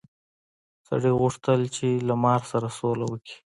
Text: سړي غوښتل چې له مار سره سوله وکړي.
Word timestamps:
سړي 0.87 1.11
غوښتل 1.19 1.59
چې 1.75 1.87
له 2.07 2.13
مار 2.23 2.41
سره 2.51 2.67
سوله 2.77 3.05
وکړي. 3.07 3.37